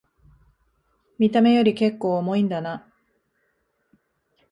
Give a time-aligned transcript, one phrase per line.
[1.19, 2.91] 見た目よりけっこう重いんだな